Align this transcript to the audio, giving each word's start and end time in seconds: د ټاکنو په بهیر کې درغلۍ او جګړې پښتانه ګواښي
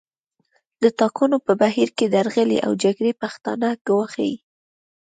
د 0.81 0.83
ټاکنو 0.99 1.37
په 1.45 1.53
بهیر 1.61 1.89
کې 1.97 2.05
درغلۍ 2.15 2.59
او 2.65 2.71
جګړې 2.83 3.11
پښتانه 3.21 3.67
ګواښي 3.87 4.31